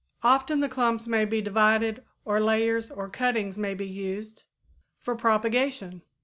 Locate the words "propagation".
5.15-6.01